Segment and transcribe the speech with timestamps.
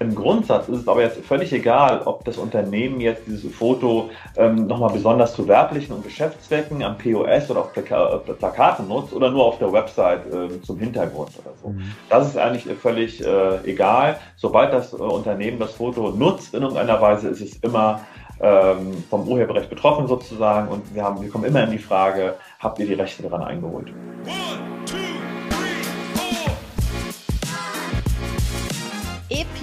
[0.00, 4.66] Im Grundsatz ist es aber jetzt völlig egal, ob das Unternehmen jetzt dieses Foto ähm,
[4.66, 9.30] nochmal besonders zu werblichen und Geschäftszwecken am POS oder auf Plaka äh, Plakaten nutzt oder
[9.30, 11.68] nur auf der Website äh, zum Hintergrund oder so.
[11.68, 11.92] Mhm.
[12.08, 14.18] Das ist eigentlich völlig äh, egal.
[14.36, 18.00] Sobald das äh, Unternehmen das Foto nutzt in irgendeiner Weise, ist es immer
[18.40, 22.78] ähm, vom Urheberrecht betroffen sozusagen und wir, haben, wir kommen immer in die Frage, habt
[22.78, 23.92] ihr die Rechte daran eingeholt?
[24.24, 24.79] One,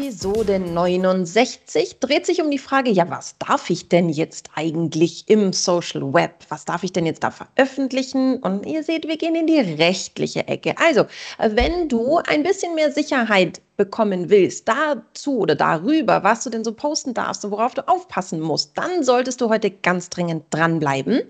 [0.07, 5.52] Episode 69 dreht sich um die Frage, ja, was darf ich denn jetzt eigentlich im
[5.52, 6.45] Social Web?
[6.48, 8.38] Was darf ich denn jetzt da veröffentlichen?
[8.38, 10.75] Und ihr seht, wir gehen in die rechtliche Ecke.
[10.77, 11.07] Also,
[11.39, 16.73] wenn du ein bisschen mehr Sicherheit bekommen willst, dazu oder darüber, was du denn so
[16.73, 21.22] posten darfst und worauf du aufpassen musst, dann solltest du heute ganz dringend dranbleiben.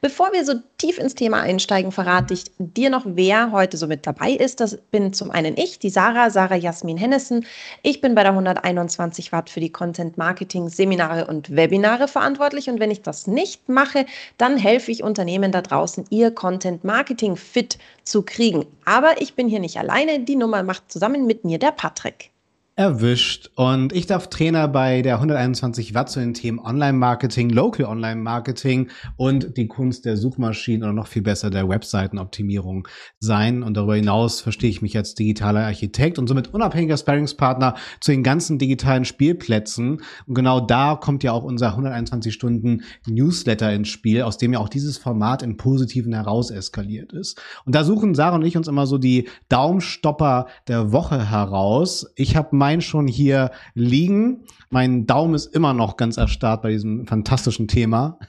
[0.00, 4.04] Bevor wir so tief ins Thema einsteigen, verrate ich dir noch, wer heute so mit
[4.04, 4.58] dabei ist.
[4.58, 7.46] Das bin zum einen ich, die Sarah, Sarah Jasmin Hennessen.
[7.82, 12.80] Ich bin bei der 121 Watt für die Content Marketing Seminare und Webinare verantwortlich und
[12.80, 14.06] wenn ich das nicht mache,
[14.38, 18.66] dann helfe ich Unternehmen da draußen, ihr Content Marketing fit zu kriegen.
[18.84, 20.20] Aber ich bin hier nicht alleine.
[20.20, 22.32] Die Nummer macht zusammen mit mir der Patrick
[22.74, 23.50] erwischt.
[23.54, 29.58] Und ich darf Trainer bei der 121 Watt zu den Themen Online-Marketing, Local Online-Marketing und
[29.58, 32.88] die Kunst der Suchmaschinen oder noch viel besser der Webseitenoptimierung
[33.20, 33.62] sein.
[33.62, 38.22] Und darüber hinaus verstehe ich mich als digitaler Architekt und somit unabhängiger Sparringspartner zu den
[38.22, 40.00] ganzen digitalen Spielplätzen.
[40.26, 44.60] Und genau da kommt ja auch unser 121 Stunden Newsletter ins Spiel, aus dem ja
[44.60, 47.38] auch dieses Format im Positiven heraus eskaliert ist.
[47.66, 52.06] Und da suchen Sarah und ich uns immer so die Daumenstopper der Woche heraus.
[52.16, 54.44] Ich habe mein schon hier liegen.
[54.70, 58.20] Mein Daumen ist immer noch ganz erstarrt bei diesem fantastischen Thema.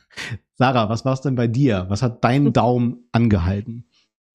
[0.55, 1.85] Sarah, was war es denn bei dir?
[1.89, 3.85] Was hat dein Daumen angehalten?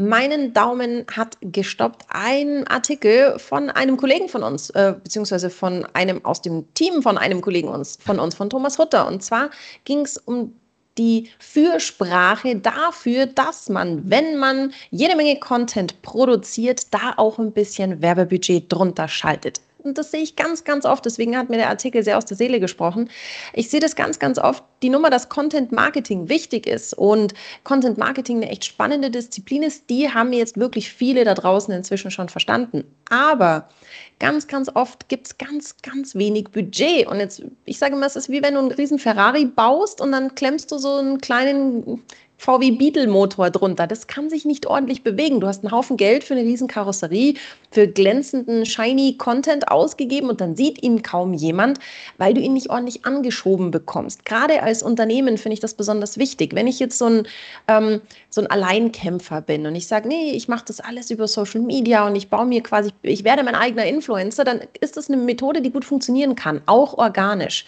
[0.00, 6.24] Meinen Daumen hat gestoppt ein Artikel von einem Kollegen von uns, äh, beziehungsweise von einem
[6.24, 9.08] aus dem Team von einem Kollegen uns, von uns, von Thomas Hutter.
[9.08, 9.50] Und zwar
[9.84, 10.52] ging es um
[10.96, 18.00] die Fürsprache dafür, dass man, wenn man jede Menge Content produziert, da auch ein bisschen
[18.00, 19.60] Werbebudget drunter schaltet.
[19.88, 21.04] Und das sehe ich ganz, ganz oft.
[21.04, 23.10] Deswegen hat mir der Artikel sehr aus der Seele gesprochen.
[23.54, 24.62] Ich sehe das ganz, ganz oft.
[24.82, 27.34] Die Nummer, dass Content Marketing wichtig ist und
[27.64, 32.10] Content Marketing eine echt spannende Disziplin ist, die haben jetzt wirklich viele da draußen inzwischen
[32.10, 32.84] schon verstanden.
[33.10, 33.68] Aber
[34.20, 37.06] ganz, ganz oft gibt es ganz, ganz wenig Budget.
[37.06, 40.12] Und jetzt, ich sage mal, es ist wie wenn du einen riesen Ferrari baust und
[40.12, 42.02] dann klemmst du so einen kleinen
[42.38, 43.88] VW Beetle Motor drunter.
[43.88, 45.40] Das kann sich nicht ordentlich bewegen.
[45.40, 47.34] Du hast einen Haufen Geld für eine riesen Karosserie,
[47.72, 51.80] für glänzenden, shiny Content ausgegeben und dann sieht ihn kaum jemand,
[52.16, 54.24] weil du ihn nicht ordentlich angeschoben bekommst.
[54.24, 56.54] Gerade als Unternehmen finde ich das besonders wichtig.
[56.54, 57.28] Wenn ich jetzt so ein,
[57.66, 58.00] ähm,
[58.30, 62.06] so ein Alleinkämpfer bin und ich sage, nee, ich mache das alles über Social Media
[62.06, 65.60] und ich baue mir quasi, ich werde mein eigener Influencer, dann ist das eine Methode,
[65.60, 67.64] die gut funktionieren kann, auch organisch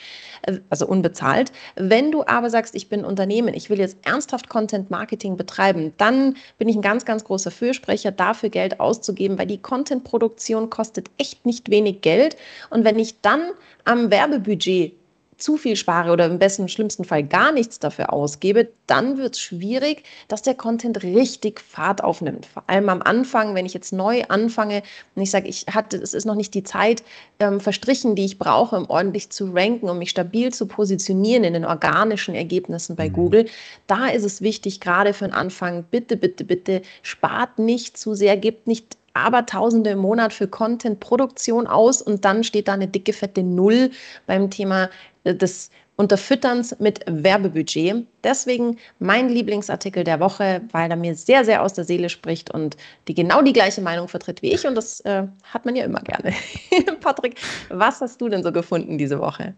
[0.69, 1.53] also unbezahlt.
[1.77, 6.37] Wenn du aber sagst, ich bin Unternehmen, ich will jetzt ernsthaft Content Marketing betreiben, dann
[6.59, 11.47] bin ich ein ganz, ganz großer Fürsprecher, dafür Geld auszugeben, weil die Content-Produktion kostet echt
[11.47, 12.37] nicht wenig Geld.
[12.71, 13.41] Und wenn ich dann
[13.85, 14.95] am Werbebudget
[15.43, 19.41] zu viel spare oder im besten, schlimmsten Fall gar nichts dafür ausgebe, dann wird es
[19.41, 22.47] schwierig, dass der Content richtig Fahrt aufnimmt.
[22.47, 24.83] Vor allem am Anfang, wenn ich jetzt neu anfange
[25.15, 27.03] und ich sage, ich hatte, es ist noch nicht die Zeit
[27.39, 31.55] ähm, verstrichen, die ich brauche, um ordentlich zu ranken, um mich stabil zu positionieren in
[31.55, 33.15] den organischen Ergebnissen bei mhm.
[33.15, 33.47] Google.
[33.87, 38.37] Da ist es wichtig, gerade für den Anfang, bitte, bitte, bitte, spart nicht zu sehr,
[38.37, 43.13] gebt nicht aber Tausende im Monat für Content-Produktion aus und dann steht da eine dicke,
[43.13, 43.91] fette Null
[44.27, 44.89] beim Thema
[45.25, 48.07] des Unterfütterns mit Werbebudget.
[48.25, 52.77] Deswegen mein Lieblingsartikel der Woche, weil er mir sehr, sehr aus der Seele spricht und
[53.07, 54.67] die genau die gleiche Meinung vertritt wie ich.
[54.67, 56.35] Und das äh, hat man ja immer gerne.
[57.01, 57.39] Patrick,
[57.69, 59.55] was hast du denn so gefunden diese Woche?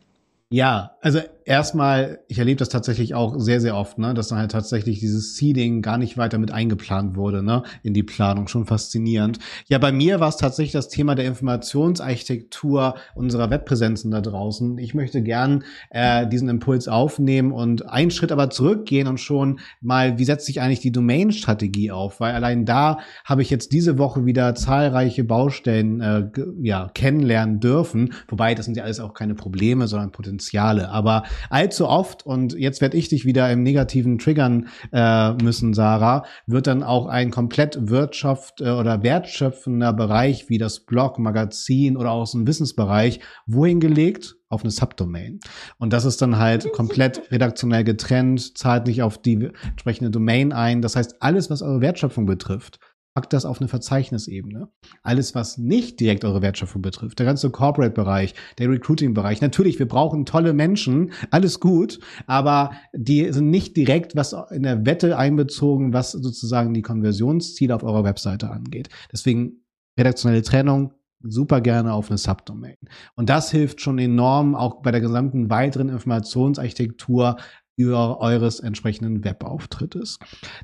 [0.53, 4.51] Ja, also erstmal, ich erlebe das tatsächlich auch sehr, sehr oft, ne, dass dann halt
[4.51, 8.49] tatsächlich dieses Seeding gar nicht weiter mit eingeplant wurde, ne, in die Planung.
[8.49, 9.39] Schon faszinierend.
[9.67, 14.77] Ja, bei mir war es tatsächlich das Thema der Informationsarchitektur unserer Webpräsenzen da draußen.
[14.77, 20.19] Ich möchte gern äh, diesen Impuls aufnehmen und einen Schritt aber zurückgehen und schon mal,
[20.19, 22.21] wie setzt sich eigentlich die Domain-Strategie auf?
[22.21, 26.29] Weil allein da habe ich jetzt diese Woche wieder zahlreiche Baustellen äh,
[26.61, 28.13] ja, kennenlernen dürfen.
[28.29, 30.91] Wobei, das sind ja alles auch keine Probleme, sondern Potenzial Potenziale.
[30.91, 36.25] Aber allzu oft, und jetzt werde ich dich wieder im Negativen triggern äh, müssen, Sarah,
[36.47, 42.11] wird dann auch ein komplett Wirtschaft äh, oder wertschöpfender Bereich wie das Blog, Magazin oder
[42.11, 44.37] auch so ein Wissensbereich wohin gelegt?
[44.49, 45.41] auf eine Subdomain.
[45.79, 50.83] Und das ist dann halt komplett redaktionell getrennt, zahlt nicht auf die entsprechende Domain ein.
[50.83, 52.79] Das heißt, alles, was eure Wertschöpfung betrifft,
[53.15, 54.69] packt das auf eine Verzeichnisebene.
[55.03, 59.41] Alles, was nicht direkt eure Wertschöpfung betrifft, der ganze Corporate-Bereich, der Recruiting-Bereich.
[59.41, 64.87] Natürlich, wir brauchen tolle Menschen, alles gut, aber die sind nicht direkt was in der
[64.87, 68.89] Wette einbezogen, was sozusagen die Konversionsziele auf eurer Webseite angeht.
[69.13, 69.65] Deswegen
[69.99, 72.77] redaktionelle Trennung, super gerne auf eine Subdomain.
[73.15, 77.37] Und das hilft schon enorm, auch bei der gesamten weiteren Informationsarchitektur
[77.77, 80.19] über eures entsprechenden Webauftrittes.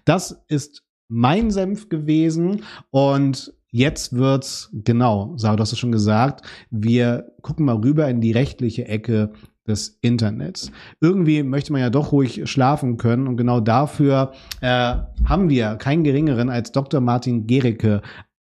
[0.05, 6.46] Das ist mein Senf gewesen und jetzt wird's genau, Sarah, du hast es schon gesagt,
[6.70, 9.32] wir gucken mal rüber in die rechtliche Ecke
[9.66, 10.72] des Internets.
[11.00, 14.94] Irgendwie möchte man ja doch ruhig schlafen können und genau dafür äh,
[15.25, 17.00] haben wir keinen geringeren als Dr.
[17.00, 18.02] Martin Gericke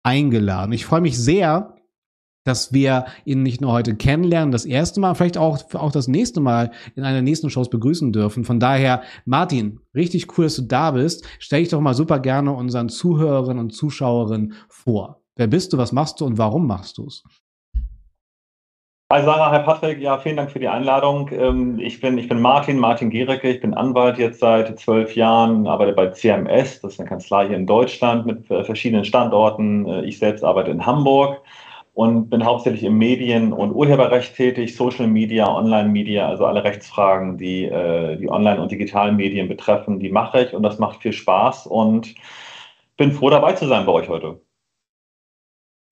[0.04, 0.72] eingeladen.
[0.72, 1.75] Ich freue mich sehr,
[2.49, 6.41] dass wir ihn nicht nur heute kennenlernen, das erste Mal, vielleicht auch, auch das nächste
[6.41, 8.45] Mal in einer nächsten Shows begrüßen dürfen.
[8.45, 11.27] Von daher, Martin, richtig cool, dass du da bist.
[11.39, 15.21] Stell dich doch mal super gerne unseren Zuhörerinnen und Zuschauerinnen vor.
[15.37, 17.23] Wer bist du, was machst du und warum machst du es?
[19.11, 21.31] Hi Sarah, hi Patrick, ja, vielen Dank für die Einladung.
[21.33, 25.67] Ähm, ich bin, ich bin Martin, Martin Gierecke, ich bin Anwalt jetzt seit zwölf Jahren,
[25.67, 29.87] arbeite bei CMS, das ist eine Kanzlei hier in Deutschland mit verschiedenen Standorten.
[29.87, 31.41] Äh, ich selbst arbeite in Hamburg
[31.99, 37.65] und bin hauptsächlich im Medien- und Urheberrecht tätig, Social Media, Online-Media, also alle Rechtsfragen, die
[37.65, 41.67] äh, die Online- und digitalen Medien betreffen, die mache ich und das macht viel Spaß
[41.67, 42.15] und
[42.97, 44.41] bin froh dabei zu sein bei euch heute.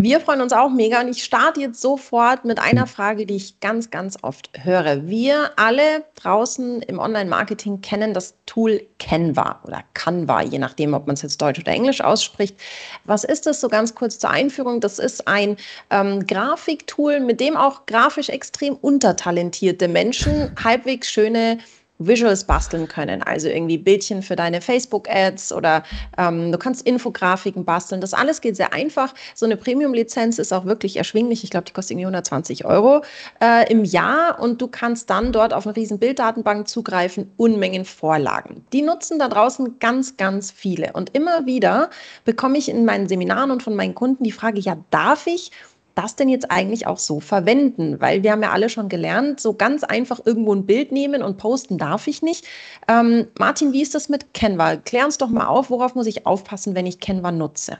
[0.06, 3.58] Wir freuen uns auch mega und ich starte jetzt sofort mit einer Frage, die ich
[3.58, 5.08] ganz, ganz oft höre.
[5.08, 11.14] Wir alle draußen im Online-Marketing kennen das Tool Canva oder Canva, je nachdem, ob man
[11.14, 12.56] es jetzt Deutsch oder Englisch ausspricht.
[13.04, 14.80] Was ist das so ganz kurz zur Einführung?
[14.80, 15.56] Das ist ein
[15.90, 21.58] ähm, Grafiktool, mit dem auch grafisch extrem untertalentierte Menschen halbwegs schöne
[21.98, 25.82] Visuals basteln können, also irgendwie Bildchen für deine Facebook-Ads oder
[26.18, 28.00] ähm, du kannst Infografiken basteln.
[28.00, 29.14] Das alles geht sehr einfach.
[29.34, 31.44] So eine Premium-Lizenz ist auch wirklich erschwinglich.
[31.44, 33.02] Ich glaube, die kostet irgendwie 120 Euro
[33.40, 38.64] äh, im Jahr und du kannst dann dort auf eine riesen Bilddatenbank zugreifen, Unmengen Vorlagen.
[38.72, 41.90] Die nutzen da draußen ganz, ganz viele und immer wieder
[42.24, 45.50] bekomme ich in meinen Seminaren und von meinen Kunden die Frage, ja, darf ich
[45.96, 48.00] das denn jetzt eigentlich auch so verwenden?
[48.00, 51.38] Weil wir haben ja alle schon gelernt, so ganz einfach irgendwo ein Bild nehmen und
[51.38, 52.44] posten darf ich nicht.
[52.88, 54.76] Ähm, Martin, wie ist das mit Canva?
[54.76, 57.78] Klär uns doch mal auf, worauf muss ich aufpassen, wenn ich Canva nutze?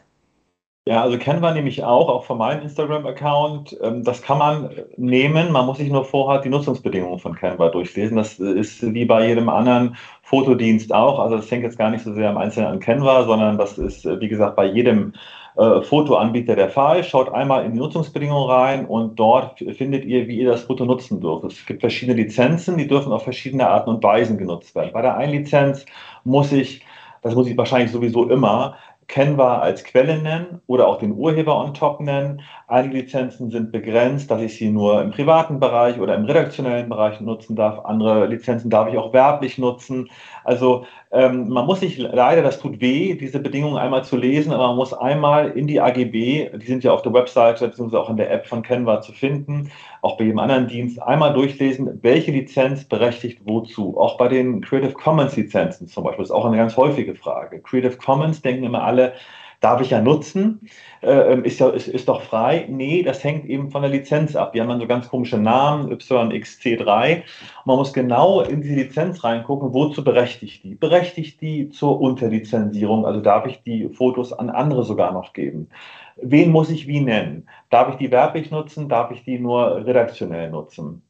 [0.89, 3.77] Ja, also Canva nehme ich auch, auch von meinem Instagram-Account.
[3.83, 8.17] Ähm, das kann man nehmen, man muss sich nur vorher die Nutzungsbedingungen von Canva durchlesen.
[8.17, 11.19] Das ist wie bei jedem anderen Fotodienst auch.
[11.19, 14.05] Also das hängt jetzt gar nicht so sehr am Einzelnen an Canva, sondern das ist,
[14.05, 15.15] wie gesagt, bei jedem
[15.57, 17.03] äh, Fotoanbieter der Fall.
[17.03, 21.21] Schaut einmal in die Nutzungsbedingungen rein und dort findet ihr, wie ihr das Foto nutzen
[21.21, 21.45] dürft.
[21.45, 24.91] Es gibt verschiedene Lizenzen, die dürfen auf verschiedene Arten und Weisen genutzt werden.
[24.93, 25.87] Bei der einen Lizenz
[26.25, 26.83] muss ich,
[27.23, 28.77] das muss ich wahrscheinlich sowieso immer,
[29.09, 32.43] Canva als Quelle nennen oder auch den Urheber on top nennen.
[32.67, 37.21] Einige Lizenzen sind begrenzt, dass ich sie nur im privaten Bereich oder im redaktionellen Bereich
[37.21, 37.85] nutzen darf.
[37.85, 40.11] Andere Lizenzen darf ich auch werblich nutzen.
[40.45, 44.69] Also ähm, man muss sich leider, das tut weh, diese Bedingungen einmal zu lesen, aber
[44.69, 47.97] man muss einmal in die AGB, die sind ja auf der Webseite bzw.
[47.97, 49.71] auch in der App von Canva zu finden,
[50.07, 53.99] auch bei jedem anderen Dienst, einmal durchlesen, welche Lizenz berechtigt wozu.
[53.99, 57.61] Auch bei den Creative Commons Lizenzen zum Beispiel, ist auch eine ganz häufige Frage.
[57.61, 59.15] Creative Commons denken immer alle,
[59.61, 60.69] darf ich ja nutzen,
[61.03, 62.67] äh, ähm, ist, ja, ist, ist doch frei.
[62.69, 64.53] Nee, das hängt eben von der Lizenz ab.
[64.53, 67.17] Die haben dann so ganz komische Namen, YXC3.
[67.17, 67.23] Und
[67.65, 70.75] man muss genau in diese Lizenz reingucken, wozu berechtigt die?
[70.75, 73.07] Berechtigt die zur Unterlizenzierung?
[73.07, 75.69] Also darf ich die Fotos an andere sogar noch geben?
[76.17, 77.49] Wen muss ich wie nennen?
[77.71, 78.89] Darf ich die werblich nutzen?
[78.89, 81.03] Darf ich die nur redaktionell nutzen?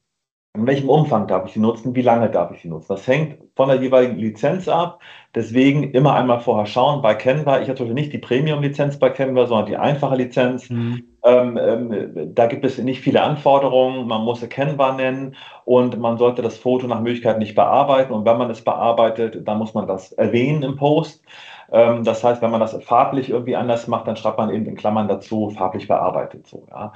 [0.57, 1.95] In welchem Umfang darf ich sie nutzen?
[1.95, 2.87] Wie lange darf ich sie nutzen?
[2.89, 5.01] Das hängt von der jeweiligen Lizenz ab.
[5.35, 7.03] Deswegen immer einmal vorher schauen.
[7.03, 10.71] Bei Canva, ich hatte nicht die Premium-Lizenz bei Canva, sondern die einfache Lizenz.
[10.71, 11.05] Mhm.
[11.25, 14.07] Ähm, ähm, da gibt es nicht viele Anforderungen.
[14.07, 15.37] Man muss Canva nennen
[15.67, 18.15] und man sollte das Foto nach Möglichkeit nicht bearbeiten.
[18.15, 21.23] Und wenn man es bearbeitet, dann muss man das erwähnen im Post.
[21.71, 24.77] Ähm, das heißt, wenn man das farblich irgendwie anders macht, dann schreibt man eben in
[24.77, 26.47] Klammern dazu, farblich bearbeitet.
[26.47, 26.93] So, ja.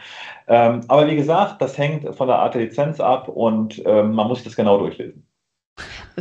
[0.49, 4.29] Ähm, aber wie gesagt, das hängt von der Art der Lizenz ab und ähm, man
[4.29, 5.30] muss das genau durchlesen.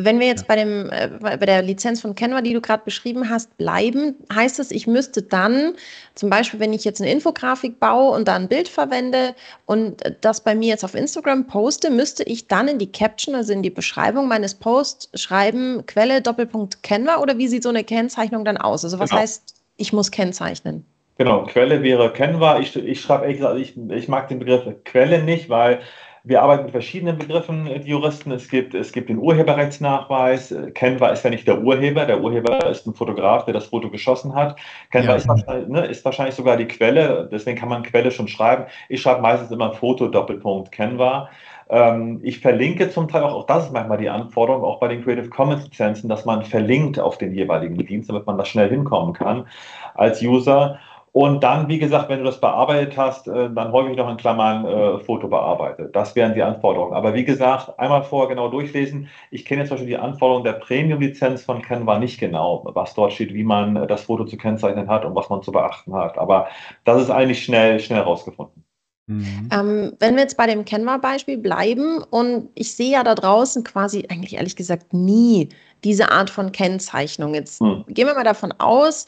[0.03, 3.29] Wenn wir jetzt bei, dem, äh, bei der Lizenz von Canva, die du gerade beschrieben
[3.29, 5.73] hast, bleiben, heißt es, ich müsste dann,
[6.15, 10.41] zum Beispiel, wenn ich jetzt eine Infografik baue und da ein Bild verwende und das
[10.41, 13.69] bei mir jetzt auf Instagram poste, müsste ich dann in die Caption, also in die
[13.69, 18.83] Beschreibung meines Posts schreiben, Quelle Doppelpunkt Canva oder wie sieht so eine Kennzeichnung dann aus?
[18.83, 19.21] Also was genau.
[19.21, 20.85] heißt, ich muss kennzeichnen?
[21.17, 22.59] Genau, Quelle wäre Canva.
[22.59, 25.81] Ich, ich schreibe ehrlich gesagt, ich, ich mag den Begriff Quelle nicht, weil
[26.23, 28.31] Wir arbeiten mit verschiedenen Begriffen, äh, die Juristen.
[28.31, 30.53] Es gibt, es gibt den Urheberrechtsnachweis.
[30.73, 32.05] Canva ist ja nicht der Urheber.
[32.05, 34.57] Der Urheber ist ein Fotograf, der das Foto geschossen hat.
[34.91, 35.15] Canva ja.
[35.15, 37.29] ist, wahrscheinlich, ne, ist, wahrscheinlich, sogar die Quelle.
[37.31, 38.65] Deswegen kann man Quelle schon schreiben.
[38.89, 41.29] Ich schreibe meistens immer Foto Doppelpunkt Canva.
[41.69, 45.03] Ähm, ich verlinke zum Teil auch, auch das ist manchmal die Anforderung, auch bei den
[45.03, 49.13] Creative Commons Lizenzen, dass man verlinkt auf den jeweiligen Dienst, damit man da schnell hinkommen
[49.13, 49.45] kann
[49.93, 50.79] als User.
[51.11, 54.65] Und dann, wie gesagt, wenn du das bearbeitet hast, äh, dann häufig noch in Klammern
[54.65, 55.95] äh, Foto bearbeitet.
[55.95, 56.93] Das wären die Anforderungen.
[56.93, 59.07] Aber wie gesagt, einmal vorher genau durchlesen.
[59.31, 63.13] Ich kenne jetzt zum Beispiel die Anforderungen der Premium-Lizenz von Canva nicht genau, was dort
[63.13, 66.17] steht, wie man das Foto zu kennzeichnen hat und was man zu beachten hat.
[66.17, 66.47] Aber
[66.83, 68.63] das ist eigentlich schnell, schnell rausgefunden.
[69.09, 69.49] Mhm.
[69.51, 74.05] Ähm, wenn wir jetzt bei dem Canva-Beispiel bleiben und ich sehe ja da draußen quasi
[74.07, 75.49] eigentlich ehrlich gesagt nie
[75.83, 77.33] diese Art von Kennzeichnung.
[77.33, 77.85] Jetzt mhm.
[77.87, 79.07] gehen wir mal davon aus,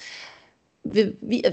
[0.83, 1.43] wie, wie,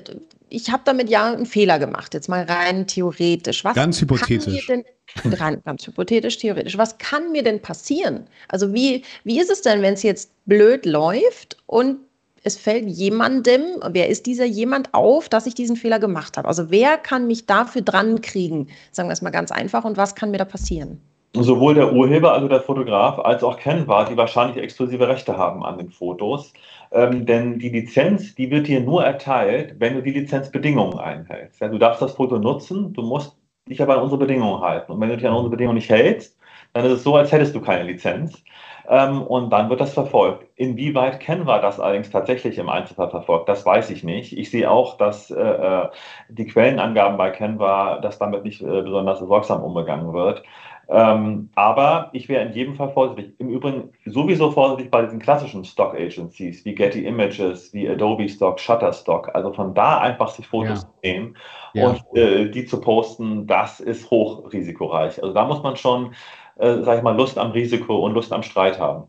[0.51, 3.65] ich habe damit ja einen Fehler gemacht, jetzt mal rein theoretisch.
[3.65, 4.67] Was ganz hypothetisch.
[4.67, 4.85] Denn,
[5.25, 6.79] rein, ganz hypothetisch, theoretisch.
[6.79, 8.27] Was kann mir denn passieren?
[8.49, 11.99] Also wie, wie ist es denn, wenn es jetzt blöd läuft und
[12.45, 16.49] es fällt jemandem, wer ist dieser jemand auf, dass ich diesen Fehler gemacht habe?
[16.49, 18.69] Also wer kann mich dafür dran kriegen?
[18.93, 19.85] Sagen wir es mal ganz einfach.
[19.85, 21.01] Und was kann mir da passieren?
[21.35, 25.77] Sowohl der Urheber, also der Fotograf, als auch Canva, die wahrscheinlich exklusive Rechte haben an
[25.79, 26.53] den Fotos.
[26.91, 31.61] Ähm, denn die Lizenz, die wird dir nur erteilt, wenn du die Lizenzbedingungen einhältst.
[31.61, 33.37] Ja, du darfst das Foto nutzen, du musst
[33.69, 34.93] dich aber an unsere Bedingungen halten.
[34.93, 36.39] Und wenn du dich an unsere Bedingungen nicht hältst,
[36.73, 38.43] dann ist es so, als hättest du keine Lizenz.
[38.89, 40.47] Ähm, und dann wird das verfolgt.
[40.57, 44.37] Inwieweit Canva das allerdings tatsächlich im Einzelfall verfolgt, das weiß ich nicht.
[44.37, 45.89] Ich sehe auch, dass äh, äh
[46.31, 50.43] die Quellenangaben bei Canva, dass damit nicht äh, besonders sorgsam umgegangen wird.
[50.91, 53.35] Ähm, aber ich wäre in jedem Fall vorsichtig.
[53.39, 58.59] Im Übrigen sowieso vorsichtig bei diesen klassischen Stock Agencies wie Getty Images, wie Adobe Stock,
[58.59, 59.35] Shutterstock.
[59.35, 60.89] Also von da einfach sich Fotos ja.
[60.89, 61.37] zu nehmen
[61.75, 61.89] ja.
[61.89, 65.23] und äh, die zu posten, das ist hochrisikoreich.
[65.23, 66.15] Also da muss man schon,
[66.57, 69.05] äh, sag ich mal, Lust am Risiko und Lust am Streit haben.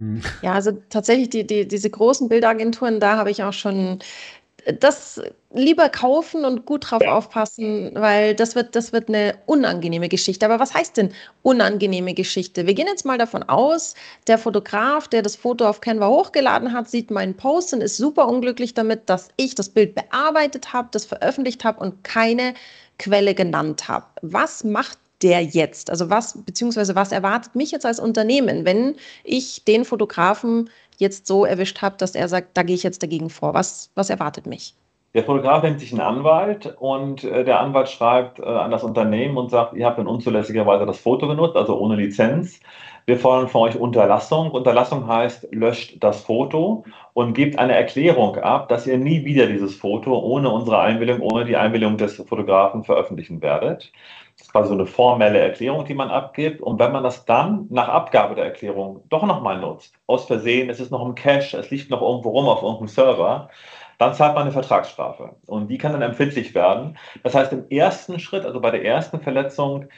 [0.00, 0.22] Mhm.
[0.42, 4.00] Ja, also tatsächlich die, die, diese großen Bildagenturen, da habe ich auch schon
[4.78, 5.20] das
[5.52, 7.14] lieber kaufen und gut drauf ja.
[7.14, 10.46] aufpassen, weil das wird, das wird eine unangenehme Geschichte.
[10.46, 11.12] Aber was heißt denn
[11.42, 12.66] unangenehme Geschichte?
[12.66, 13.94] Wir gehen jetzt mal davon aus,
[14.26, 18.28] der Fotograf, der das Foto auf Canva hochgeladen hat, sieht meinen Post und ist super
[18.28, 22.54] unglücklich damit, dass ich das Bild bearbeitet habe, das veröffentlicht habe und keine
[22.98, 24.06] Quelle genannt habe.
[24.22, 25.90] Was macht der jetzt?
[25.90, 31.44] Also was, beziehungsweise was erwartet mich jetzt als Unternehmen, wenn ich den Fotografen jetzt so
[31.44, 33.54] erwischt habe, dass er sagt, da gehe ich jetzt dagegen vor?
[33.54, 34.74] Was, was erwartet mich?
[35.12, 39.36] Der Fotograf nennt sich einen Anwalt und äh, der Anwalt schreibt äh, an das Unternehmen
[39.36, 42.60] und sagt, ihr habt in unzulässiger Weise das Foto benutzt, also ohne Lizenz.
[43.06, 44.52] Wir fordern von euch Unterlassung.
[44.52, 49.74] Unterlassung heißt, löscht das Foto und gebt eine Erklärung ab, dass ihr nie wieder dieses
[49.74, 53.90] Foto ohne unsere Einwilligung, ohne die Einwilligung des Fotografen veröffentlichen werdet.
[54.40, 56.62] Das ist quasi so eine formelle Erklärung, die man abgibt.
[56.62, 60.80] Und wenn man das dann nach Abgabe der Erklärung doch nochmal nutzt, aus Versehen, es
[60.80, 63.50] ist noch im Cache, es liegt noch irgendwo rum auf irgendeinem Server,
[63.98, 65.36] dann zahlt man eine Vertragsstrafe.
[65.44, 66.96] Und die kann dann empfindlich werden.
[67.22, 69.88] Das heißt, im ersten Schritt, also bei der ersten Verletzung,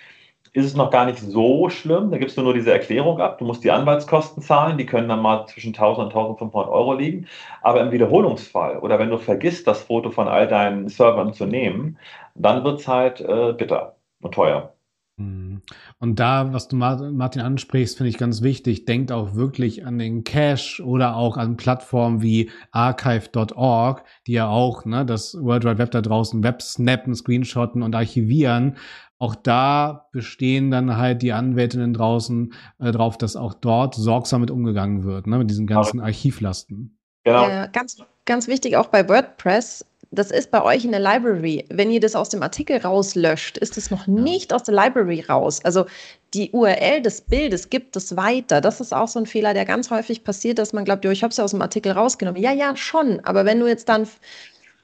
[0.53, 2.11] ist es noch gar nicht so schlimm.
[2.11, 3.39] Da gibst du nur diese Erklärung ab.
[3.39, 4.77] Du musst die Anwaltskosten zahlen.
[4.77, 7.29] Die können dann mal zwischen 1000 und 1500 Euro liegen.
[7.63, 11.97] Aber im Wiederholungsfall oder wenn du vergisst, das Foto von all deinen Servern zu nehmen,
[12.35, 14.75] dann wird es halt äh, bitter und teuer.
[15.19, 15.63] Mhm.
[15.99, 18.87] Und da, was du Martin ansprichst, finde ich ganz wichtig.
[18.87, 24.85] Denkt auch wirklich an den Cache oder auch an Plattformen wie archive.org, die ja auch
[24.85, 28.77] ne, das World Wide Web da draußen Web snappen, screenshotten und archivieren.
[29.19, 34.51] Auch da bestehen dann halt die Anwältinnen draußen äh, drauf, dass auch dort sorgsam mit
[34.51, 36.99] umgegangen wird, ne, mit diesen ganzen Archivlasten.
[37.25, 37.49] Genau.
[37.49, 41.65] Ja, ganz, ganz wichtig auch bei WordPress das ist bei euch in der Library.
[41.71, 45.65] Wenn ihr das aus dem Artikel rauslöscht, ist es noch nicht aus der Library raus.
[45.65, 45.87] Also
[46.35, 48.61] die URL des Bildes gibt es weiter.
[48.61, 51.23] Das ist auch so ein Fehler, der ganz häufig passiert, dass man glaubt, jo, ich
[51.23, 52.43] habe es ja aus dem Artikel rausgenommen.
[52.43, 53.21] Ja, ja, schon.
[53.25, 54.07] Aber wenn du jetzt dann,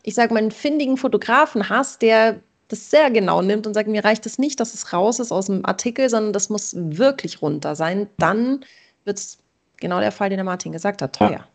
[0.03, 4.05] ich sage mal, einen findigen Fotografen hast, der das sehr genau nimmt und sagt, mir
[4.05, 7.77] reicht es nicht, dass es raus ist aus dem Artikel, sondern das muss wirklich runter
[7.77, 8.65] sein, dann
[9.05, 9.39] wird es
[9.77, 11.31] genau der Fall, den der Martin gesagt hat, teuer.
[11.31, 11.49] Ja.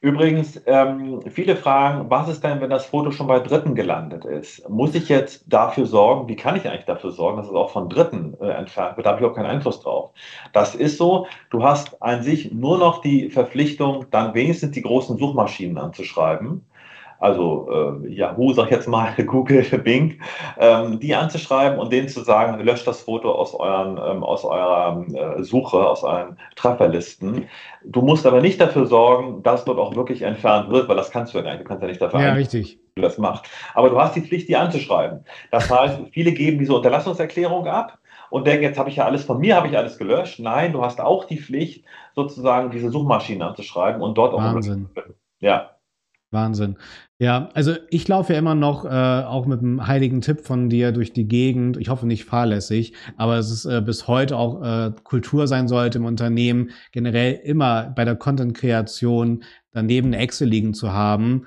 [0.00, 4.68] Übrigens, ähm, viele fragen, was ist denn, wenn das Foto schon bei Dritten gelandet ist?
[4.68, 7.88] Muss ich jetzt dafür sorgen, wie kann ich eigentlich dafür sorgen, dass es auch von
[7.88, 9.06] Dritten äh, entfernt wird?
[9.06, 10.10] Da habe ich auch keinen Einfluss drauf.
[10.52, 15.18] Das ist so, du hast an sich nur noch die Verpflichtung, dann wenigstens die großen
[15.18, 16.64] Suchmaschinen anzuschreiben
[17.18, 17.68] also
[18.04, 20.20] äh, Yahoo, sag ich jetzt mal, Google, Bing,
[20.58, 25.04] ähm, die anzuschreiben und denen zu sagen, löscht das Foto aus, euren, ähm, aus eurer
[25.12, 27.46] äh, Suche, aus euren Trefferlisten.
[27.84, 31.34] Du musst aber nicht dafür sorgen, dass dort auch wirklich entfernt wird, weil das kannst
[31.34, 31.60] du ja nicht.
[31.60, 32.78] Du kannst ja nicht dafür ja, richtig.
[32.94, 33.46] du das machst.
[33.74, 35.24] Aber du hast die Pflicht, die anzuschreiben.
[35.50, 37.98] Das heißt, viele geben diese Unterlassungserklärung ab
[38.30, 40.38] und denken, jetzt habe ich ja alles von mir, habe ich alles gelöscht.
[40.38, 41.84] Nein, du hast auch die Pflicht,
[42.14, 44.88] sozusagen diese Suchmaschine anzuschreiben und dort Wahnsinn.
[44.94, 45.02] auch.
[45.40, 45.70] Ja.
[46.30, 46.76] Wahnsinn.
[47.20, 50.92] Ja, also ich laufe ja immer noch äh, auch mit einem heiligen Tipp von dir
[50.92, 51.76] durch die Gegend.
[51.76, 55.98] Ich hoffe nicht fahrlässig, aber es ist äh, bis heute auch äh, Kultur sein sollte
[55.98, 61.46] im Unternehmen, generell immer bei der Content-Kreation daneben eine Excel liegen zu haben.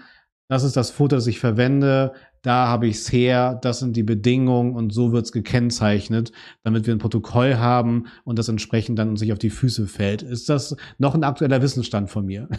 [0.50, 2.12] Das ist das Foto, das ich verwende.
[2.42, 3.58] Da habe ich es her.
[3.62, 8.38] Das sind die Bedingungen und so wird es gekennzeichnet, damit wir ein Protokoll haben und
[8.38, 10.22] das entsprechend dann uns nicht auf die Füße fällt.
[10.22, 12.50] Ist das noch ein aktueller Wissensstand von mir?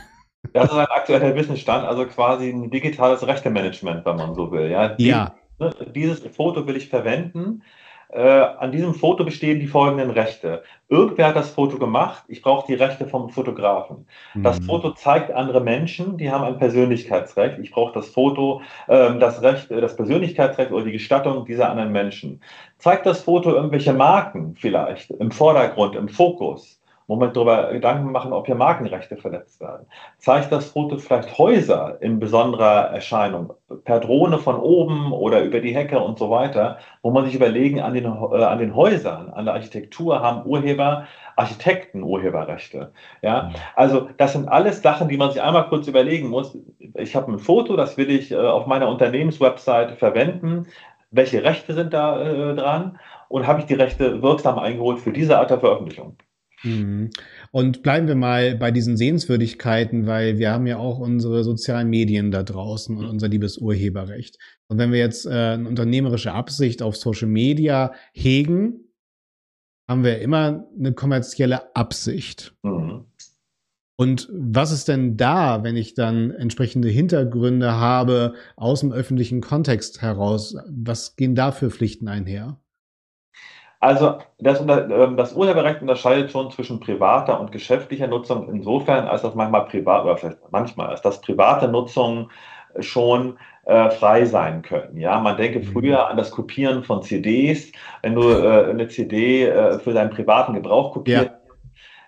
[0.53, 4.71] Das ist ein aktueller Wissensstand, also quasi ein digitales Rechtemanagement, wenn man so will.
[4.71, 5.35] Ja, ja.
[5.59, 7.63] Ne, dieses Foto will ich verwenden.
[8.13, 8.21] Äh,
[8.59, 10.63] an diesem Foto bestehen die folgenden Rechte.
[10.91, 14.07] Irgendwer hat das Foto gemacht, ich brauche die Rechte vom Fotografen.
[14.35, 14.43] Mhm.
[14.43, 17.59] Das Foto zeigt andere Menschen, die haben ein Persönlichkeitsrecht.
[17.59, 21.91] Ich brauche das Foto, äh, das Recht, äh, das Persönlichkeitsrecht oder die Gestattung dieser anderen
[21.91, 22.43] Menschen.
[22.77, 26.82] Zeigt das Foto irgendwelche Marken vielleicht im Vordergrund, im Fokus?
[27.13, 29.87] Moment darüber Gedanken machen, ob hier Markenrechte verletzt werden.
[30.19, 33.53] Zeigt das Foto vielleicht Häuser in besonderer Erscheinung,
[33.85, 37.81] per Drohne von oben oder über die Hecke und so weiter, wo man sich überlegen,
[37.81, 42.93] an den, äh, an den Häusern, an der Architektur haben Urheber, Architekten Urheberrechte.
[43.23, 43.55] Ja, mhm.
[43.77, 46.57] also das sind alles Sachen, die man sich einmal kurz überlegen muss.
[46.95, 50.67] Ich habe ein Foto, das will ich äh, auf meiner Unternehmenswebsite verwenden.
[51.11, 52.99] Welche Rechte sind da äh, dran?
[53.29, 56.17] Und habe ich die Rechte wirksam eingeholt für diese Art der Veröffentlichung?
[56.63, 57.11] Mhm.
[57.51, 62.31] Und bleiben wir mal bei diesen Sehenswürdigkeiten, weil wir haben ja auch unsere sozialen Medien
[62.31, 64.39] da draußen und unser liebes Urheberrecht.
[64.69, 68.93] Und wenn wir jetzt äh, eine unternehmerische Absicht auf Social Media hegen,
[69.89, 72.55] haben wir immer eine kommerzielle Absicht.
[72.63, 73.07] Mhm.
[73.97, 80.01] Und was ist denn da, wenn ich dann entsprechende Hintergründe habe aus dem öffentlichen Kontext
[80.03, 80.57] heraus?
[80.69, 82.62] Was gehen da für Pflichten einher?
[83.83, 89.35] Also das, ähm, das, Urheberrecht unterscheidet schon zwischen privater und geschäftlicher Nutzung insofern, als das
[89.35, 92.31] manchmal privat oder vielleicht manchmal, als das private Nutzungen
[92.79, 94.97] schon äh, frei sein können.
[94.99, 95.65] Ja, man denke mhm.
[95.65, 97.73] früher an das Kopieren von CDs.
[98.03, 101.33] Wenn du äh, eine CD äh, für deinen privaten Gebrauch kopierst,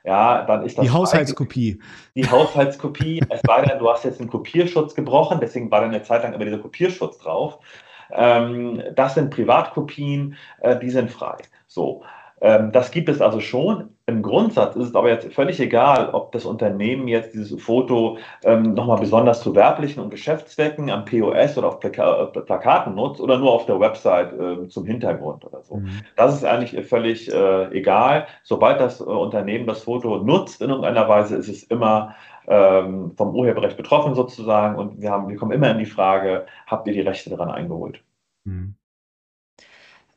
[0.04, 0.38] ja.
[0.38, 0.46] ja.
[0.46, 1.80] dann ist das die Haushaltskopie.
[2.14, 3.20] Die Haushaltskopie.
[3.28, 6.34] es sei denn, du hast jetzt einen Kopierschutz gebrochen, deswegen war da eine Zeit lang
[6.34, 7.58] immer dieser Kopierschutz drauf.
[8.14, 11.36] Ähm, das sind Privatkopien, äh, die sind frei.
[11.66, 12.02] So.
[12.40, 13.90] Ähm, das gibt es also schon.
[14.06, 18.74] Im Grundsatz ist es aber jetzt völlig egal, ob das Unternehmen jetzt dieses Foto ähm,
[18.74, 23.38] nochmal besonders zu werblichen und Geschäftszwecken am POS oder auf Plaka äh, Plakaten nutzt oder
[23.38, 25.76] nur auf der Website äh, zum Hintergrund oder so.
[25.76, 26.02] Mhm.
[26.16, 28.26] Das ist eigentlich völlig äh, egal.
[28.42, 32.14] Sobald das äh, Unternehmen das Foto nutzt in irgendeiner Weise, ist es immer
[32.46, 36.86] ähm, vom Urheberrecht betroffen sozusagen und wir, haben, wir kommen immer in die Frage, habt
[36.86, 38.02] ihr die Rechte daran eingeholt?
[38.44, 38.74] Mhm.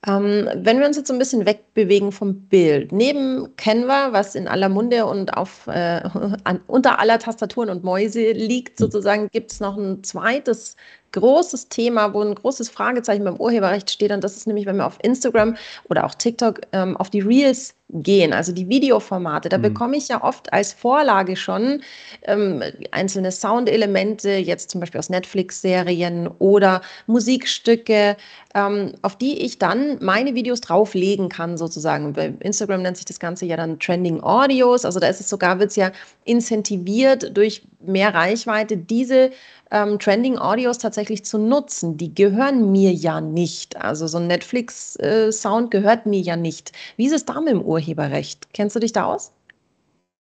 [0.05, 4.47] Ähm, wenn wir uns jetzt so ein bisschen wegbewegen vom Bild, neben Canva, was in
[4.47, 6.01] aller Munde und auf, äh,
[6.43, 8.85] an, unter aller Tastaturen und Mäuse liegt, hm.
[8.85, 10.75] sozusagen, gibt es noch ein zweites
[11.13, 14.11] großes Thema, wo ein großes Fragezeichen beim Urheberrecht steht.
[14.11, 15.55] Und das ist nämlich, wenn wir auf Instagram
[15.89, 19.47] oder auch TikTok ähm, auf die Reels gehen, also die Videoformate.
[19.49, 19.63] Da mhm.
[19.63, 21.81] bekomme ich ja oft als Vorlage schon
[22.23, 28.17] ähm, einzelne Soundelemente, jetzt zum Beispiel aus Netflix-Serien oder Musikstücke,
[28.55, 32.13] ähm, auf die ich dann meine Videos drauflegen kann, sozusagen.
[32.13, 34.83] Bei Instagram nennt sich das Ganze ja dann Trending Audios.
[34.83, 35.91] Also da ist es sogar, wird es ja
[36.25, 39.31] incentiviert durch mehr Reichweite, diese
[39.71, 41.97] ähm, Trending Audios tatsächlich zu nutzen.
[41.97, 43.77] Die gehören mir ja nicht.
[43.77, 46.71] Also so ein Netflix-Sound äh, gehört mir ja nicht.
[46.95, 48.53] Wie ist es da mit dem Urheberrecht?
[48.53, 49.33] Kennst du dich da aus?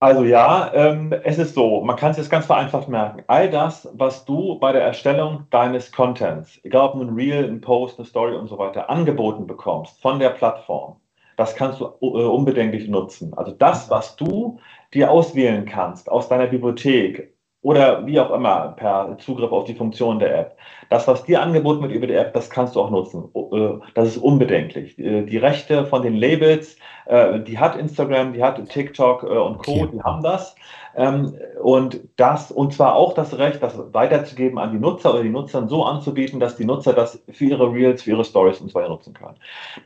[0.00, 3.22] Also ja, ähm, es ist so, man kann es jetzt ganz vereinfacht merken.
[3.26, 7.98] All das, was du bei der Erstellung deines Contents, egal ob ein Reel, ein Post,
[7.98, 10.96] eine Story und so weiter, angeboten bekommst von der Plattform,
[11.36, 13.34] das kannst du äh, unbedenklich nutzen.
[13.34, 14.58] Also das, was du
[14.92, 17.33] dir auswählen kannst aus deiner Bibliothek,
[17.64, 20.56] oder wie auch immer per Zugriff auf die Funktion der App.
[20.90, 23.30] Das, was dir angeboten wird über die App, das kannst du auch nutzen.
[23.34, 24.98] Äh, das ist unbedenklich.
[24.98, 29.72] Äh, die Rechte von den Labels, äh, die hat Instagram, die hat TikTok und Co.,
[29.72, 29.88] okay.
[29.94, 30.54] die haben das.
[30.94, 35.30] Ähm, und das, und zwar auch das Recht, das weiterzugeben an die Nutzer oder die
[35.30, 38.74] Nutzern so anzubieten, dass die Nutzer das für ihre Reels, für ihre Stories und so
[38.74, 39.36] weiter nutzen können.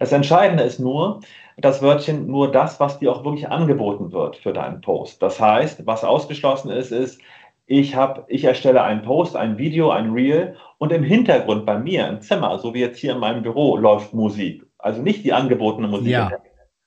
[0.01, 1.21] Das Entscheidende ist nur,
[1.57, 5.23] das Wörtchen nur das, was dir auch wirklich angeboten wird für deinen Post.
[5.23, 7.21] Das heißt, was ausgeschlossen ist, ist,
[7.69, 12.09] ich, hab, ich erstelle einen Post, ein Video, ein Reel und im Hintergrund bei mir
[12.09, 14.65] im Zimmer, so wie jetzt hier in meinem Büro, läuft Musik.
[14.79, 16.13] Also nicht die angebotene Musik.
[16.13, 16.33] Ja.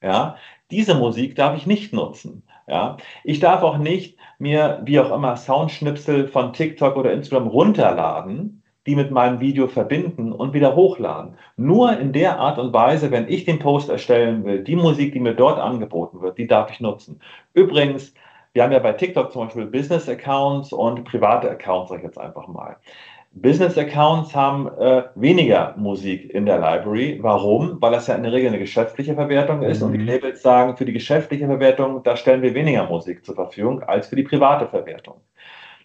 [0.02, 0.36] ja.
[0.72, 2.44] Diese Musik darf ich nicht nutzen.
[2.68, 2.98] Ja.
[3.24, 8.96] Ich darf auch nicht mir, wie auch immer, Soundschnipsel von TikTok oder Instagram runterladen, die
[8.96, 11.36] mit meinem Video verbinden und wieder hochladen.
[11.58, 15.20] Nur in der Art und Weise, wenn ich den Post erstellen will, die Musik, die
[15.20, 17.22] mir dort angeboten wird, die darf ich nutzen.
[17.54, 18.16] Übrigens,
[18.54, 22.48] wir haben ja bei TikTok zum Beispiel Business-Accounts und private Accounts, sage ich jetzt einfach
[22.48, 22.78] mal.
[23.34, 27.20] Business-Accounts haben äh, weniger Musik in der Library.
[27.22, 27.82] Warum?
[27.82, 29.88] Weil das ja in der Regel eine geschäftliche Verwertung ist mhm.
[29.88, 30.08] und die mhm.
[30.08, 34.18] Labels sagen, für die geschäftliche Verwertung, da stellen wir weniger Musik zur Verfügung als für
[34.18, 35.22] die private Verwertung.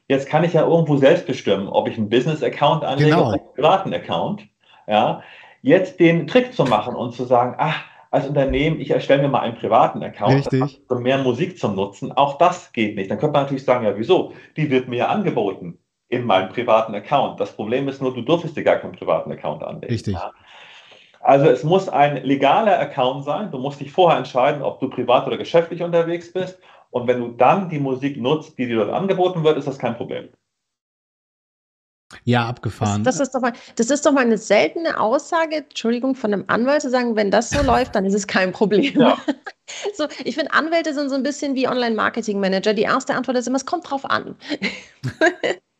[0.08, 3.28] Jetzt kann ich ja irgendwo selbst bestimmen, ob ich einen Business-Account anlege genau.
[3.28, 4.48] oder einen privaten Account.
[4.88, 5.22] Ja,
[5.62, 7.84] jetzt den Trick zu machen und zu sagen, ach,
[8.16, 10.80] als Unternehmen, ich erstelle mir mal einen privaten Account, Richtig.
[10.88, 12.12] um mehr Musik zum Nutzen.
[12.12, 13.10] Auch das geht nicht.
[13.10, 14.32] Dann könnte man natürlich sagen, ja, wieso?
[14.56, 17.38] Die wird mir ja angeboten in meinem privaten Account.
[17.38, 19.92] Das Problem ist nur, du durftest dir gar keinen privaten Account anlegen.
[19.92, 20.14] Richtig.
[20.14, 20.32] Ja?
[21.20, 23.50] Also es muss ein legaler Account sein.
[23.50, 26.58] Du musst dich vorher entscheiden, ob du privat oder geschäftlich unterwegs bist.
[26.90, 29.96] Und wenn du dann die Musik nutzt, die dir dort angeboten wird, ist das kein
[29.96, 30.30] Problem.
[32.24, 33.02] Ja, abgefahren.
[33.02, 36.44] Das, das, ist doch mal, das ist doch mal eine seltene Aussage, Entschuldigung, von einem
[36.46, 38.98] Anwalt zu sagen, wenn das so läuft, dann ist es kein Problem.
[38.98, 39.18] Ja.
[39.94, 42.72] So, ich finde, Anwälte sind so ein bisschen wie Online-Marketing-Manager.
[42.72, 44.36] Die erste Antwort ist immer, es kommt drauf an.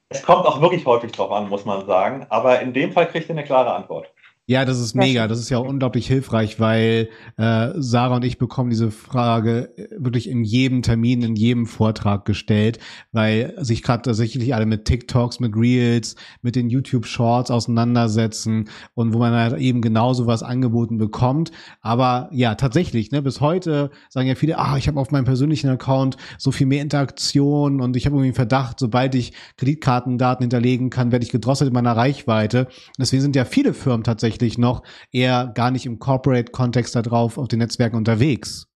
[0.09, 2.27] Es kommt auch wirklich häufig drauf an, muss man sagen.
[2.29, 4.13] Aber in dem Fall kriegt ihr eine klare Antwort.
[4.49, 5.27] Ja, das ist mega.
[5.27, 10.31] Das ist ja unglaublich hilfreich, weil äh, Sarah und ich bekommen diese Frage äh, wirklich
[10.31, 12.79] in jedem Termin, in jedem Vortrag gestellt,
[13.11, 19.13] weil sich gerade tatsächlich alle mit TikToks, mit Reels, mit den YouTube Shorts auseinandersetzen und
[19.15, 21.51] wo man halt eben genau sowas angeboten bekommt.
[21.81, 25.71] Aber ja, tatsächlich, ne, bis heute sagen ja viele, ah, ich habe auf meinem persönlichen
[25.71, 30.89] Account so viel mehr Interaktion und ich habe irgendwie einen Verdacht, sobald ich Kreditkartendaten hinterlegen
[30.91, 32.69] kann, werde ich gedrosselt in meiner Reichweite.
[32.97, 37.39] Deswegen sind ja viele Firmen tatsächlich tatsächlich noch eher gar nicht im Corporate-Kontext da drauf
[37.39, 38.69] auf den Netzwerken unterwegs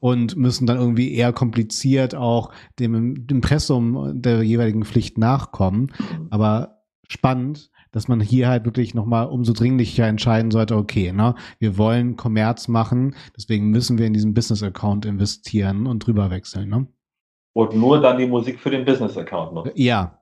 [0.00, 5.92] und müssen dann irgendwie eher kompliziert auch dem Impressum der jeweiligen Pflicht nachkommen.
[6.30, 11.76] Aber spannend, dass man hier halt wirklich nochmal umso dringlicher entscheiden sollte, okay, ne, wir
[11.76, 16.86] wollen Kommerz machen, deswegen müssen wir in diesen Business-Account investieren und drüber wechseln, ne?
[17.54, 19.72] Und nur dann die Musik für den Business-Account nutzen.
[19.74, 20.21] Ja,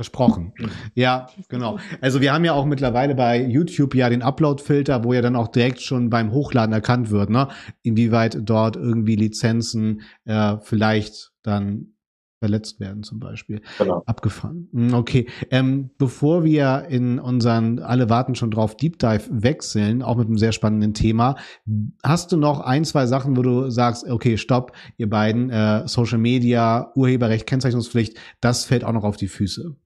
[0.00, 0.54] Versprochen.
[0.94, 1.78] Ja, genau.
[2.00, 5.48] Also wir haben ja auch mittlerweile bei YouTube ja den Upload-Filter, wo ja dann auch
[5.48, 7.48] direkt schon beim Hochladen erkannt wird, ne?
[7.82, 11.92] Inwieweit dort irgendwie Lizenzen äh, vielleicht dann
[12.38, 13.60] verletzt werden zum Beispiel.
[13.76, 14.02] Genau.
[14.06, 14.68] Abgefahren.
[14.72, 15.28] Hm, okay.
[15.50, 20.38] Ähm, bevor wir in unseren Alle warten schon drauf Deep Dive wechseln, auch mit einem
[20.38, 21.36] sehr spannenden Thema,
[22.02, 26.16] hast du noch ein, zwei Sachen, wo du sagst, okay, stopp, ihr beiden, äh, Social
[26.16, 29.76] Media, Urheberrecht, Kennzeichnungspflicht, das fällt auch noch auf die Füße.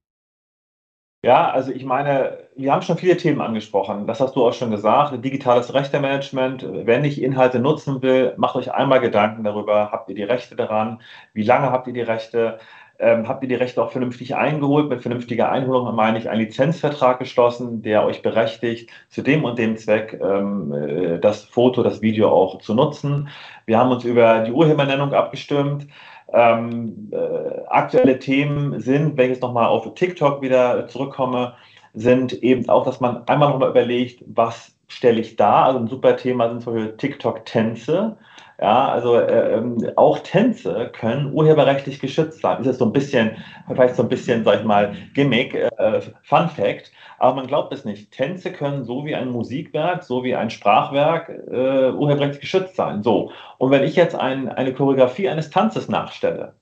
[1.24, 4.06] Ja, also ich meine, wir haben schon viele Themen angesprochen.
[4.06, 5.24] Das hast du auch schon gesagt.
[5.24, 6.66] Digitales Rechtemanagement.
[6.84, 9.90] Wenn ich Inhalte nutzen will, macht euch einmal Gedanken darüber.
[9.90, 11.00] Habt ihr die Rechte daran?
[11.32, 12.58] Wie lange habt ihr die Rechte?
[12.98, 14.90] Ähm, habt ihr die Rechte auch vernünftig eingeholt?
[14.90, 19.78] Mit vernünftiger Einholung meine ich einen Lizenzvertrag geschlossen, der euch berechtigt, zu dem und dem
[19.78, 23.30] Zweck ähm, äh, das Foto, das Video auch zu nutzen.
[23.64, 25.86] Wir haben uns über die Urhebernennung abgestimmt.
[26.32, 31.54] Ähm, äh, aktuelle Themen sind, wenn ich jetzt nochmal auf TikTok wieder zurückkomme,
[31.94, 35.64] sind eben auch, dass man einmal nochmal überlegt, was stelle ich da?
[35.66, 38.16] Also ein super Thema sind zum Beispiel TikTok-Tänze.
[38.60, 42.58] Ja, also äh, ähm, auch Tänze können urheberrechtlich geschützt sein.
[42.58, 43.36] Das ist so ein bisschen,
[43.66, 46.92] vielleicht so ein bisschen, sag ich mal, Gimmick, äh, Fun Fact.
[47.18, 48.12] Aber man glaubt es nicht.
[48.12, 53.02] Tänze können so wie ein Musikwerk, so wie ein Sprachwerk äh, urheberrechtlich geschützt sein.
[53.02, 53.32] So.
[53.58, 56.54] Und wenn ich jetzt ein, eine Choreografie eines Tanzes nachstelle,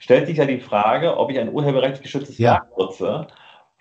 [0.00, 2.54] stellt sich ja die Frage, ob ich ein urheberrechtlich geschütztes ja.
[2.54, 3.26] Werk nutze,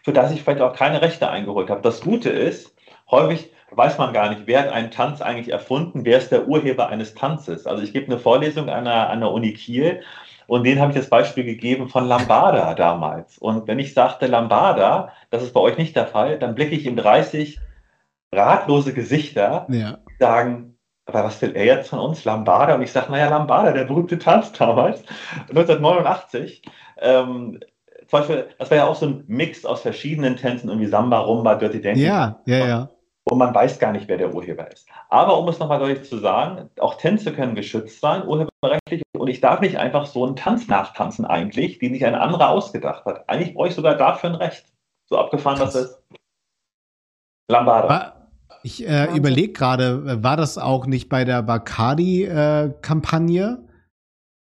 [0.03, 1.81] für das ich vielleicht auch keine Rechte eingeholt habe.
[1.81, 2.75] Das Gute ist,
[3.09, 6.89] häufig weiß man gar nicht, wer hat einen Tanz eigentlich erfunden, wer ist der Urheber
[6.89, 7.65] eines Tanzes.
[7.65, 10.01] Also ich gebe eine Vorlesung an der, an der Uni Kiel
[10.47, 13.37] und denen habe ich das Beispiel gegeben von Lambada damals.
[13.37, 16.85] Und wenn ich sagte Lambada, das ist bei euch nicht der Fall, dann blicke ich
[16.85, 17.59] in 30
[18.31, 19.99] ratlose Gesichter, ja.
[20.19, 22.25] sagen, aber was will er jetzt von uns?
[22.25, 22.75] Lambada?
[22.75, 25.03] Und ich sage, naja, Lambada, der berühmte Tanz damals,
[25.49, 26.61] 1989.
[27.01, 27.59] Ähm,
[28.07, 31.55] zum Beispiel, das war ja auch so ein Mix aus verschiedenen Tänzen, irgendwie Samba, Rumba,
[31.55, 32.05] Dirty Dancing.
[32.05, 32.89] Ja, ja, ja
[33.25, 34.87] und man weiß gar nicht, wer der Urheber ist.
[35.09, 39.41] Aber um es nochmal deutlich zu sagen, auch Tänze können geschützt sein, urheberrechtlich, und ich
[39.41, 43.29] darf nicht einfach so einen Tanz nachtanzen eigentlich, den sich ein anderer ausgedacht hat.
[43.29, 44.65] Eigentlich brauche ich sogar dafür ein Recht.
[45.09, 46.01] So abgefahren das ist.
[47.51, 48.15] Lambada.
[48.61, 53.69] Ich äh, überlege gerade, war das auch nicht bei der Bacardi-Kampagne äh,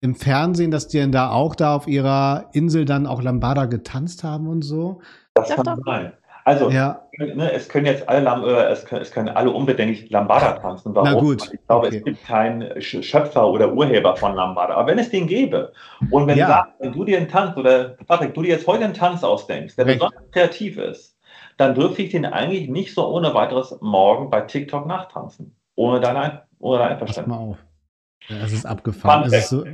[0.03, 4.23] im Fernsehen, dass die denn da auch da auf ihrer Insel dann auch Lambada getanzt
[4.23, 5.01] haben und so?
[5.35, 6.13] Das kann sein.
[6.43, 7.01] Also, ja.
[7.17, 10.95] ne, es können jetzt alle, äh, es, können, es können alle unbedenklich Lambada tanzen.
[10.95, 11.11] Warum?
[11.11, 11.49] Na gut.
[11.53, 11.97] Ich glaube, okay.
[11.97, 14.75] es gibt keinen Schöpfer oder Urheber von Lambada.
[14.75, 15.71] Aber wenn es den gäbe
[16.09, 16.47] und wenn, ja.
[16.47, 19.75] sagt, wenn du dir einen Tanz oder Patrick, du dir jetzt heute einen Tanz ausdenkst,
[19.75, 19.99] der Recht.
[19.99, 21.17] besonders kreativ ist,
[21.57, 25.55] dann dürfte ich den eigentlich nicht so ohne weiteres morgen bei TikTok nachtanzen.
[25.75, 27.37] Ohne dein, ohne dein Einverständnis.
[27.37, 27.57] Pass mal auf.
[28.27, 29.23] Ja, das ist abgefahren.
[29.23, 29.65] Das ist so,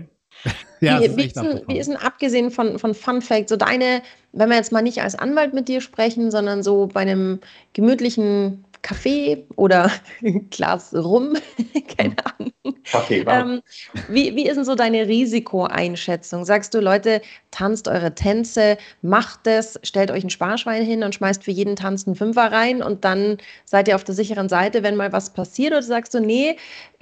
[0.82, 3.56] ja, wie, ist wie, ist denn, wie, ist denn, abgesehen von, von Fun Fact, so
[3.56, 4.02] deine,
[4.34, 7.40] wenn wir jetzt mal nicht als Anwalt mit dir sprechen, sondern so bei einem
[7.74, 9.92] gemütlichen Kaffee oder
[10.24, 11.36] ein Glas Rum,
[11.98, 12.54] keine Ahnung.
[12.84, 13.62] Kaffee, ähm,
[14.10, 16.46] wie, wie ist denn so deine Risikoeinschätzung?
[16.46, 21.44] Sagst du, Leute, tanzt eure Tänze, macht es, stellt euch ein Sparschwein hin und schmeißt
[21.44, 24.96] für jeden Tanz einen Fünfer rein und dann seid ihr auf der sicheren Seite, wenn
[24.96, 25.74] mal was passiert?
[25.74, 26.58] Oder sagst du, nee,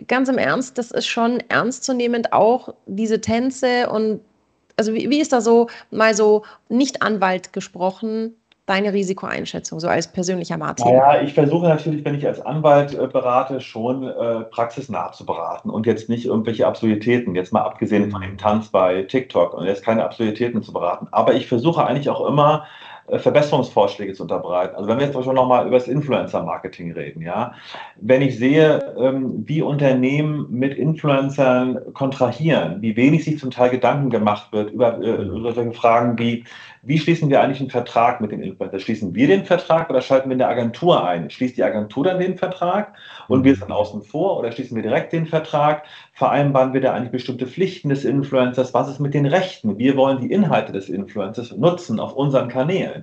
[0.07, 4.21] ganz im Ernst, das ist schon ernstzunehmend auch diese Tänze und
[4.77, 8.35] also wie, wie ist da so mal so nicht Anwalt gesprochen,
[8.65, 10.87] deine Risikoeinschätzung, so als persönlicher Martin?
[10.87, 15.69] Ja, ich versuche natürlich, wenn ich als Anwalt äh, berate, schon äh, praxisnah zu beraten
[15.69, 19.83] und jetzt nicht irgendwelche Absurditäten, jetzt mal abgesehen von dem Tanz bei TikTok und jetzt
[19.83, 21.07] keine Absurditäten zu beraten.
[21.11, 22.65] Aber ich versuche eigentlich auch immer,
[23.07, 24.75] Verbesserungsvorschläge zu unterbreiten.
[24.75, 27.53] Also wenn wir jetzt Beispiel nochmal über das Influencer-Marketing reden, ja,
[28.01, 34.09] wenn ich sehe, ähm, wie Unternehmen mit Influencern kontrahieren, wie wenig sich zum Teil Gedanken
[34.09, 36.45] gemacht wird über, äh, über solche Fragen wie,
[36.81, 38.79] wie schließen wir eigentlich einen Vertrag mit den Influencern?
[38.79, 41.29] Schließen wir den Vertrag oder schalten wir eine Agentur ein?
[41.29, 42.93] Schließt die Agentur dann den Vertrag
[43.27, 45.83] und wir sind außen vor oder schließen wir direkt den Vertrag?
[46.13, 48.73] Vereinbaren wir da eigentlich bestimmte Pflichten des Influencers?
[48.73, 49.77] Was ist mit den Rechten?
[49.77, 52.94] Wir wollen die Inhalte des Influencers nutzen auf unseren Kanälen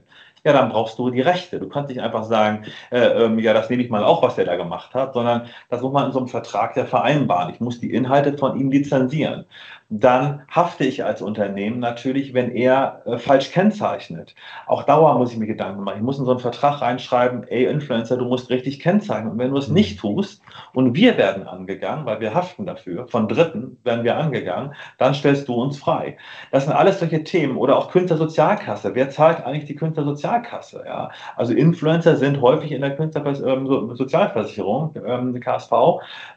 [0.45, 1.61] ja, dann brauchst du die Rechte.
[1.61, 4.45] Du kannst nicht einfach sagen, äh, ähm, ja, das nehme ich mal auch, was der
[4.45, 7.55] da gemacht hat, sondern das muss man in so einem Vertrag ja vereinbaren.
[7.55, 9.47] Ich muss die Inhalte von ihm lizenzieren
[9.95, 14.35] dann hafte ich als Unternehmen natürlich, wenn er äh, falsch kennzeichnet.
[14.67, 15.99] Auch Dauer muss ich mir Gedanken machen.
[15.99, 19.33] Ich muss in so einen Vertrag reinschreiben, ey Influencer, du musst richtig kennzeichnen.
[19.33, 20.42] Und wenn du es nicht tust
[20.75, 25.49] und wir werden angegangen, weil wir haften dafür, von Dritten werden wir angegangen, dann stellst
[25.49, 26.17] du uns frei.
[26.51, 27.57] Das sind alles solche Themen.
[27.57, 28.95] Oder auch Künstlersozialkasse.
[28.95, 30.85] Wer zahlt eigentlich die Künstlersozialkasse?
[30.87, 31.11] Ja?
[31.37, 35.73] Also Influencer sind häufig in der Künstlersozialversicherung, ähm, KSV.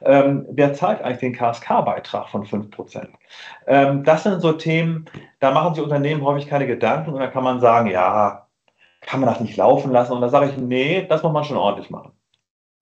[0.01, 3.07] Ähm, wer zahlt eigentlich den KSK-Beitrag von 5%?
[3.67, 5.05] Ähm, das sind so Themen,
[5.39, 8.47] da machen sich Unternehmen häufig keine Gedanken und dann kann man sagen, ja,
[9.01, 10.13] kann man das nicht laufen lassen?
[10.13, 12.11] Und da sage ich, nee, das muss man schon ordentlich machen.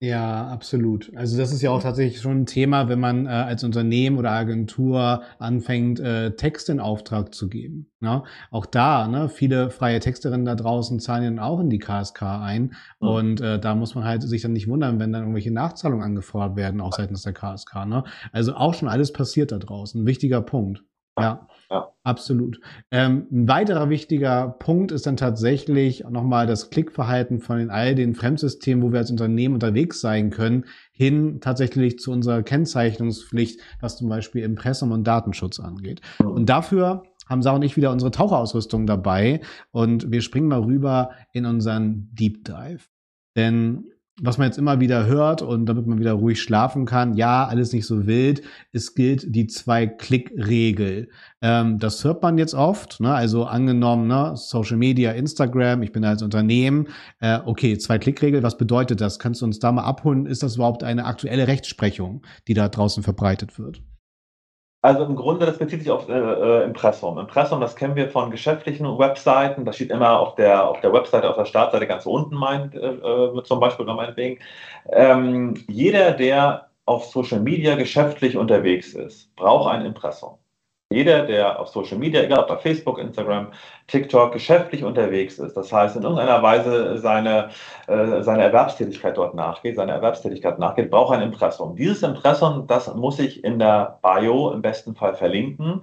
[0.04, 1.10] Ja, absolut.
[1.16, 4.32] Also das ist ja auch tatsächlich schon ein Thema, wenn man äh, als Unternehmen oder
[4.32, 7.90] Agentur anfängt, äh, Texte in Auftrag zu geben.
[8.00, 8.22] Ne?
[8.50, 12.74] Auch da, ne, viele freie Texterinnen da draußen zahlen ja auch in die KSK ein.
[13.00, 13.08] Mhm.
[13.08, 16.56] Und äh, da muss man halt sich dann nicht wundern, wenn dann irgendwelche Nachzahlungen angefordert
[16.56, 17.86] werden, auch seitens der KSK.
[17.86, 18.04] Ne?
[18.30, 20.02] Also auch schon alles passiert da draußen.
[20.02, 20.84] Ein wichtiger Punkt.
[21.18, 21.46] Ja.
[21.70, 21.92] Ja.
[22.02, 22.60] Absolut.
[22.90, 28.14] Ähm, ein weiterer wichtiger Punkt ist dann tatsächlich nochmal das Klickverhalten von den, all den
[28.14, 34.08] Fremdsystemen, wo wir als Unternehmen unterwegs sein können, hin tatsächlich zu unserer Kennzeichnungspflicht, was zum
[34.08, 36.00] Beispiel Impressum und Datenschutz angeht.
[36.22, 41.10] Und dafür haben Sarah und ich wieder unsere Taucherausrüstung dabei und wir springen mal rüber
[41.32, 42.84] in unseren Deep Dive.
[43.36, 47.46] Denn was man jetzt immer wieder hört und damit man wieder ruhig schlafen kann, ja,
[47.46, 51.08] alles nicht so wild, es gilt die Zwei-Klick-Regel.
[51.42, 53.12] Ähm, das hört man jetzt oft, ne?
[53.12, 54.32] also angenommen, ne?
[54.36, 56.88] Social Media, Instagram, ich bin als Unternehmen,
[57.20, 59.18] äh, okay, Zwei-Klick-Regel, was bedeutet das?
[59.18, 60.26] Kannst du uns da mal abholen?
[60.26, 63.82] Ist das überhaupt eine aktuelle Rechtsprechung, die da draußen verbreitet wird?
[64.84, 67.18] Also im Grunde, das bezieht sich auf äh, äh, Impressum.
[67.18, 69.64] Impressum, das kennen wir von geschäftlichen Webseiten.
[69.64, 72.88] Das steht immer auf der, auf der Webseite, auf der Startseite ganz unten, meint, äh,
[72.88, 74.40] äh zum Beispiel oder meinetwegen.
[74.92, 80.36] Ähm, jeder, der auf Social Media geschäftlich unterwegs ist, braucht ein Impressum.
[80.94, 83.48] Jeder, der auf Social Media, egal ob bei Facebook, Instagram,
[83.88, 87.50] TikTok, geschäftlich unterwegs ist, das heißt in irgendeiner Weise seine,
[87.88, 91.74] äh, seine Erwerbstätigkeit dort nachgeht, seine Erwerbstätigkeit nachgeht, braucht ein Impressum.
[91.76, 95.82] Dieses Impressum, das muss ich in der Bio im besten Fall verlinken.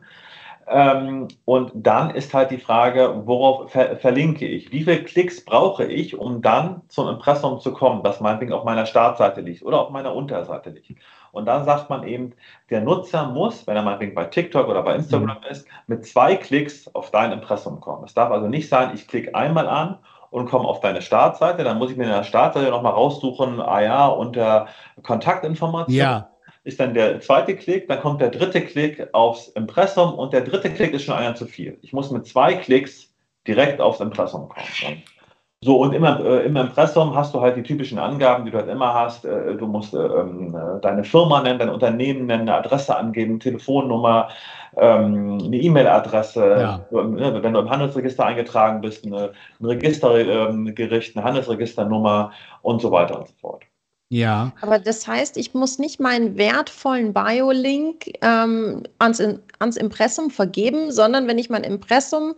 [0.67, 4.71] Ähm, und dann ist halt die Frage, worauf ver verlinke ich?
[4.71, 8.85] Wie viele Klicks brauche ich, um dann zum Impressum zu kommen, das meinetwegen auf meiner
[8.85, 11.01] Startseite liegt oder auf meiner Unterseite liegt?
[11.31, 12.33] Und dann sagt man eben,
[12.69, 15.49] der Nutzer muss, wenn er meinetwegen bei TikTok oder bei Instagram mhm.
[15.49, 18.03] ist, mit zwei Klicks auf dein Impressum kommen.
[18.05, 21.77] Es darf also nicht sein, ich klicke einmal an und komme auf deine Startseite, dann
[21.77, 24.67] muss ich mir in der Startseite nochmal raussuchen, ah ja, unter
[25.03, 25.99] Kontaktinformationen.
[25.99, 26.27] Ja
[26.63, 30.69] ist dann der zweite Klick, dann kommt der dritte Klick aufs Impressum und der dritte
[30.69, 31.77] Klick ist schon einer zu viel.
[31.81, 33.11] Ich muss mit zwei Klicks
[33.47, 35.03] direkt aufs Impressum kommen.
[35.63, 38.67] So, und immer, äh, im Impressum hast du halt die typischen Angaben, die du halt
[38.67, 39.25] immer hast.
[39.25, 44.29] Äh, du musst äh, ähm, deine Firma nennen, dein Unternehmen nennen, eine Adresse angeben, Telefonnummer,
[44.75, 46.81] ähm, eine E-Mail-Adresse.
[46.91, 47.01] Ja.
[47.03, 52.31] Ne, wenn du im Handelsregister eingetragen bist, eine, ein Registergericht, ähm, eine Handelsregisternummer
[52.63, 53.63] und so weiter und so fort.
[54.09, 54.51] Ja.
[54.61, 59.23] Aber das heißt, ich muss nicht meinen wertvollen Bio-Link ähm, ans,
[59.59, 62.33] ans Impressum vergeben, sondern wenn ich mein Impressum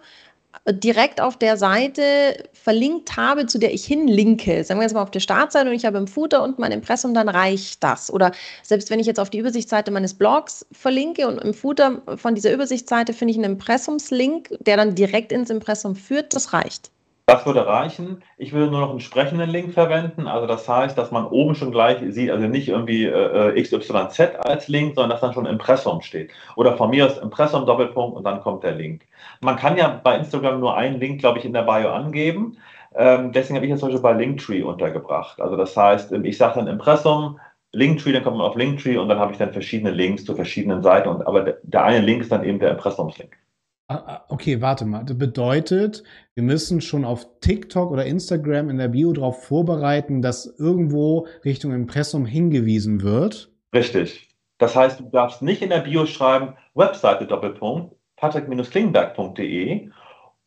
[0.69, 5.11] direkt auf der Seite verlinkt habe, zu der ich hinlinke, sagen wir jetzt mal auf
[5.11, 8.11] der Startseite und ich habe im Footer und mein Impressum, dann reicht das.
[8.11, 12.35] Oder selbst wenn ich jetzt auf die Übersichtsseite meines Blogs verlinke und im Footer von
[12.35, 16.91] dieser Übersichtsseite finde ich einen Impressumslink, der dann direkt ins Impressum führt, das reicht.
[17.25, 18.21] Das würde reichen.
[18.37, 20.27] Ich würde nur noch einen sprechenden Link verwenden.
[20.27, 24.67] Also das heißt, dass man oben schon gleich sieht, also nicht irgendwie äh, XYZ als
[24.67, 26.31] Link, sondern dass dann schon Impressum steht.
[26.57, 29.07] Oder von mir aus Impressum Doppelpunkt und dann kommt der Link.
[29.39, 32.57] Man kann ja bei Instagram nur einen Link, glaube ich, in der Bio angeben.
[32.93, 35.39] Ähm, deswegen habe ich jetzt zum Beispiel bei Linktree untergebracht.
[35.39, 37.39] Also das heißt, ich sage dann Impressum,
[37.71, 40.83] Linktree, dann kommt man auf Linktree und dann habe ich dann verschiedene Links zu verschiedenen
[40.83, 41.07] Seiten.
[41.07, 43.37] Und, aber der, der eine Link ist dann eben der Impressumslink.
[43.87, 45.03] Ah, ah, okay, warte mal.
[45.03, 46.03] Das bedeutet,
[46.35, 51.73] wir müssen schon auf TikTok oder Instagram in der Bio darauf vorbereiten, dass irgendwo Richtung
[51.73, 53.51] Impressum hingewiesen wird.
[53.73, 54.29] Richtig.
[54.57, 59.89] Das heißt, du darfst nicht in der Bio schreiben, Webseite Doppelpunkt, patrick-klingberg.de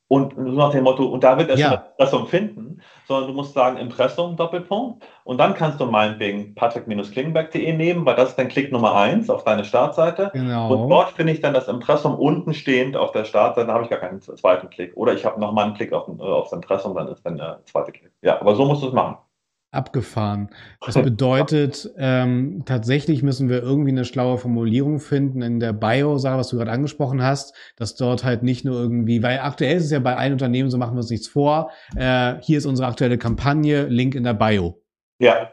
[0.08, 1.68] und so nach dem Motto, und da wird er ja.
[1.68, 7.72] schon Impressum finden, sondern du musst sagen Impressum Doppelpunkt und dann kannst du meinetwegen patrick-klingenberg.de
[7.72, 10.30] nehmen, weil das ist dein Klick Nummer eins auf deine Startseite.
[10.32, 10.72] Genau.
[10.72, 13.90] Und dort finde ich dann das Impressum unten stehend auf der Startseite, dann habe ich
[13.90, 14.96] gar keinen zweiten Klick.
[14.96, 17.90] Oder ich habe nochmal einen Klick auf, äh, aufs Impressum, dann ist dann der zweite
[17.90, 18.12] Klick.
[18.22, 19.16] Ja, aber so musst du es machen
[19.76, 20.50] abgefahren.
[20.84, 26.48] Das bedeutet, ähm, tatsächlich müssen wir irgendwie eine schlaue Formulierung finden in der Bio-Sache, was
[26.48, 30.00] du gerade angesprochen hast, dass dort halt nicht nur irgendwie, weil aktuell ist es ja
[30.00, 33.86] bei allen Unternehmen, so machen wir uns nichts vor, äh, hier ist unsere aktuelle Kampagne,
[33.86, 34.82] Link in der Bio.
[35.18, 35.52] Ja.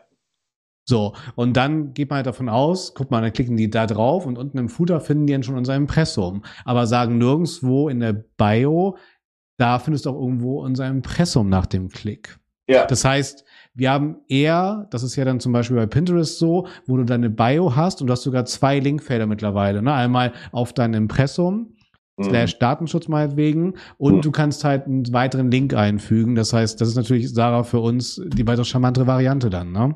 [0.86, 4.26] So, und dann geht man halt davon aus, guck mal, dann klicken die da drauf
[4.26, 6.44] und unten im Footer finden die dann schon unser Impressum.
[6.66, 8.98] Aber sagen nirgendwo in der Bio,
[9.58, 12.38] da findest du auch irgendwo unser Impressum nach dem Klick.
[12.68, 12.86] Ja.
[12.86, 16.98] Das heißt, wir haben eher, das ist ja dann zum Beispiel bei Pinterest so, wo
[16.98, 19.82] du deine Bio hast und du hast sogar zwei Linkfelder mittlerweile.
[19.82, 19.94] Ne?
[19.94, 21.76] Einmal auf dein Impressum,
[22.18, 22.24] mhm.
[22.24, 24.22] slash Datenschutz meinetwegen und mhm.
[24.22, 26.36] du kannst halt einen weiteren Link einfügen.
[26.36, 29.96] Das heißt, das ist natürlich, Sarah, für uns die weitere charmantere Variante dann, ne?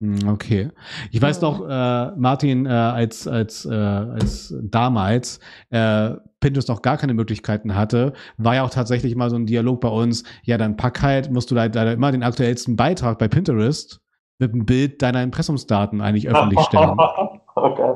[0.00, 0.70] Hm, okay.
[1.10, 6.96] Ich weiß noch, äh, Martin, äh, als, als, äh, als damals äh, Pinterest noch gar
[6.96, 10.76] keine Möglichkeiten hatte, war ja auch tatsächlich mal so ein Dialog bei uns, ja, dann
[10.76, 14.00] pack halt, musst du leider immer den aktuellsten Beitrag bei Pinterest
[14.38, 16.96] mit einem Bild deiner Impressumsdaten eigentlich öffentlich stellen.
[17.54, 17.94] okay.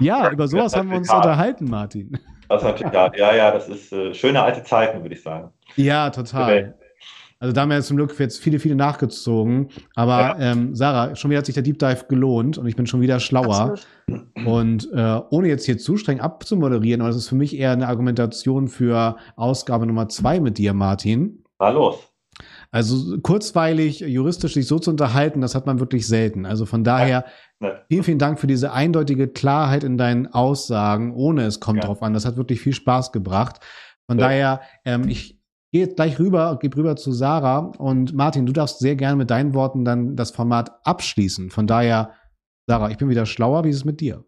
[0.00, 2.18] Ja, über sowas haben wir uns unterhalten, Martin.
[2.48, 5.52] Das ist natürlich, ja, ja, ja, das ist äh, schöne alte Zeiten, würde ich sagen.
[5.76, 6.74] Ja, total.
[7.40, 9.68] Also da haben wir zum Glück jetzt viele, viele nachgezogen.
[9.94, 10.38] Aber ja.
[10.38, 13.20] ähm, Sarah, schon wieder hat sich der Deep Dive gelohnt und ich bin schon wieder
[13.20, 13.78] schlauer.
[14.06, 14.46] Absolut.
[14.46, 17.86] Und äh, ohne jetzt hier zu streng abzumoderieren, aber das ist für mich eher eine
[17.86, 21.44] Argumentation für Ausgabe Nummer zwei mit dir, Martin.
[21.60, 22.12] Na los.
[22.70, 26.44] Also kurzweilig, juristisch sich so zu unterhalten, das hat man wirklich selten.
[26.44, 27.24] Also von daher
[27.60, 27.80] ja.
[27.88, 31.86] vielen, vielen Dank für diese eindeutige Klarheit in deinen Aussagen, ohne es kommt ja.
[31.86, 32.12] drauf an.
[32.12, 33.60] Das hat wirklich viel Spaß gebracht.
[34.06, 34.26] Von ja.
[34.26, 35.37] daher, ähm, ich,
[35.70, 39.52] Geht gleich rüber, gib rüber zu Sarah und Martin, du darfst sehr gerne mit deinen
[39.52, 41.50] Worten dann das Format abschließen.
[41.50, 42.14] Von daher,
[42.66, 43.64] Sarah, ich bin wieder schlauer.
[43.64, 44.24] Wie ist es mit dir?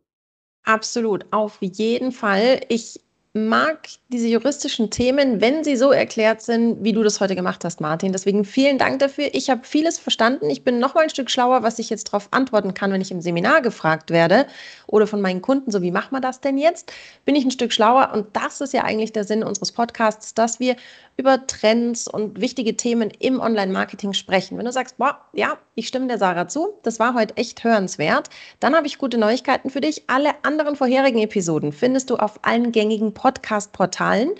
[0.64, 2.60] Absolut, auf jeden Fall.
[2.68, 3.00] Ich
[3.32, 7.80] mag diese juristischen Themen, wenn sie so erklärt sind, wie du das heute gemacht hast,
[7.80, 8.10] Martin.
[8.10, 9.28] Deswegen vielen Dank dafür.
[9.32, 10.50] Ich habe vieles verstanden.
[10.50, 13.12] Ich bin noch mal ein Stück schlauer, was ich jetzt darauf antworten kann, wenn ich
[13.12, 14.46] im Seminar gefragt werde
[14.88, 16.92] oder von meinen Kunden, so wie machen wir das denn jetzt?
[17.24, 20.58] Bin ich ein Stück schlauer und das ist ja eigentlich der Sinn unseres Podcasts, dass
[20.58, 20.74] wir
[21.16, 24.58] über Trends und wichtige Themen im Online-Marketing sprechen.
[24.58, 28.30] Wenn du sagst, boah, ja, ich stimme der Sarah zu, das war heute echt hörenswert,
[28.58, 30.04] dann habe ich gute Neuigkeiten für dich.
[30.08, 34.30] Alle anderen vorherigen Episoden findest du auf allen gängigen Podcast-Portalen.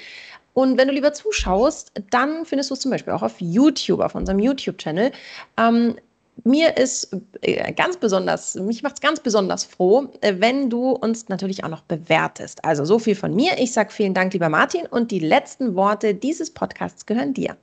[0.54, 4.14] Und wenn du lieber zuschaust, dann findest du es zum Beispiel auch auf YouTube, auf
[4.14, 5.12] unserem YouTube-Channel.
[5.58, 5.96] Ähm,
[6.44, 11.28] mir ist äh, ganz besonders, mich macht es ganz besonders froh, äh, wenn du uns
[11.28, 12.64] natürlich auch noch bewertest.
[12.64, 13.58] Also so viel von mir.
[13.58, 14.86] Ich sage vielen Dank, lieber Martin.
[14.86, 17.56] Und die letzten Worte dieses Podcasts gehören dir.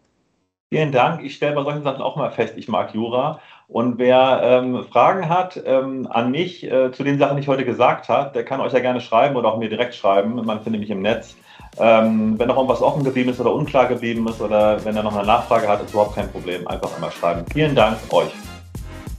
[0.69, 1.23] Vielen Dank.
[1.23, 3.39] Ich stelle bei solchen Sachen auch mal fest, ich mag Jura.
[3.69, 7.65] Und wer ähm, Fragen hat ähm, an mich äh, zu den Sachen, die ich heute
[7.65, 10.35] gesagt habe, der kann euch ja gerne schreiben oder auch mir direkt schreiben.
[10.45, 11.35] Man findet mich im Netz.
[11.79, 15.15] Ähm, wenn noch irgendwas offen geblieben ist oder unklar geblieben ist oder wenn er noch
[15.15, 16.67] eine Nachfrage hat, ist überhaupt kein Problem.
[16.67, 17.45] Einfach einmal schreiben.
[17.53, 18.31] Vielen Dank euch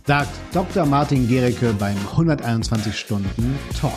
[0.08, 0.86] sagt Dr.
[0.86, 3.92] Martin Gericke beim 121 Stunden Talk.